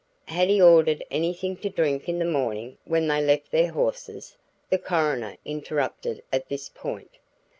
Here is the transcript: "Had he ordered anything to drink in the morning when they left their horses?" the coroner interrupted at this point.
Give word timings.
"Had 0.29 0.49
he 0.49 0.59
ordered 0.59 1.05
anything 1.11 1.55
to 1.57 1.69
drink 1.69 2.09
in 2.09 2.17
the 2.17 2.25
morning 2.25 2.79
when 2.85 3.05
they 3.07 3.21
left 3.23 3.51
their 3.51 3.71
horses?" 3.71 4.35
the 4.71 4.79
coroner 4.79 5.37
interrupted 5.45 6.23
at 6.33 6.49
this 6.49 6.69
point. 6.69 7.17